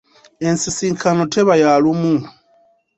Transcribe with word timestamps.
Ensisinkano 0.47 1.21
teba 1.33 1.53
ya 1.61 1.71
lumu. 1.83 2.15